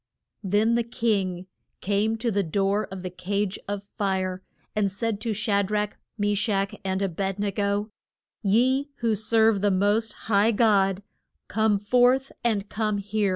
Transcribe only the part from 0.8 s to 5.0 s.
king came to the door of the cage of fire and